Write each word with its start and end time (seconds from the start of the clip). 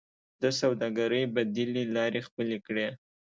د 0.41 0.43
سوداګرۍ 0.59 1.23
بدیلې 1.35 1.83
لارې 1.95 2.19
خپلې 2.27 2.57
کړئ 2.65 2.87